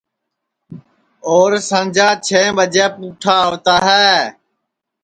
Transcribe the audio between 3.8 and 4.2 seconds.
ہے